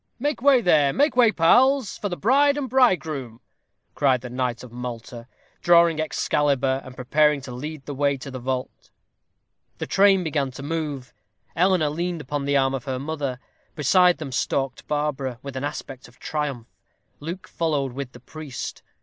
[0.17, 3.39] "Make way there make way, pals, for the bride and bridegroom,"
[3.93, 5.27] cried the knight of Malta,
[5.61, 8.89] drawing Excalibur, and preparing to lead the way to the vault.
[9.77, 11.13] The train began to move.
[11.55, 13.39] Eleanor leaned upon the arm of her mother.
[13.75, 16.65] Beside them stalked Barbara, with an aspect of triumph.
[17.19, 18.81] Luke followed with the priest.